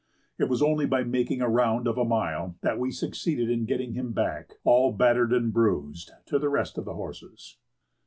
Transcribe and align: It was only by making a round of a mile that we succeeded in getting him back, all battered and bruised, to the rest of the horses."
It 0.39 0.49
was 0.49 0.63
only 0.63 0.87
by 0.87 1.03
making 1.03 1.41
a 1.43 1.47
round 1.47 1.87
of 1.87 1.95
a 1.95 2.03
mile 2.03 2.55
that 2.61 2.79
we 2.79 2.89
succeeded 2.89 3.51
in 3.51 3.65
getting 3.65 3.93
him 3.93 4.13
back, 4.13 4.53
all 4.63 4.91
battered 4.91 5.31
and 5.31 5.53
bruised, 5.53 6.09
to 6.25 6.39
the 6.39 6.49
rest 6.49 6.79
of 6.79 6.85
the 6.85 6.95
horses." 6.95 7.57